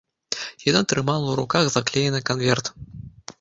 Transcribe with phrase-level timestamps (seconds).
[0.69, 2.65] Яна трымала ў руках заклеены канверт.